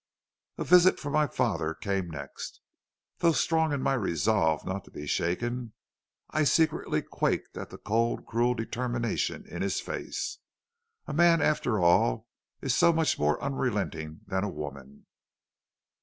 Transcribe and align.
"A 0.57 0.63
visit 0.63 0.99
from 0.99 1.13
my 1.13 1.27
father 1.27 1.75
came 1.75 2.09
next. 2.09 2.59
Though 3.19 3.33
strong 3.33 3.71
in 3.71 3.83
my 3.83 3.93
resolve 3.93 4.65
not 4.65 4.83
to 4.85 4.89
be 4.89 5.05
shaken, 5.05 5.73
I 6.31 6.43
secretly 6.43 7.03
quaked 7.03 7.55
at 7.55 7.69
the 7.69 7.77
cold, 7.77 8.25
cruel 8.25 8.55
determination 8.55 9.45
in 9.45 9.61
his 9.61 9.79
face. 9.79 10.39
A 11.05 11.13
man 11.13 11.39
after 11.39 11.79
all 11.79 12.27
is 12.61 12.75
so 12.75 12.91
much 12.91 13.19
more 13.19 13.39
unrelenting 13.43 14.21
than 14.25 14.43
a 14.43 14.49
woman. 14.49 15.05